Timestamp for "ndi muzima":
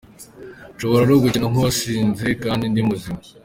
2.71-3.19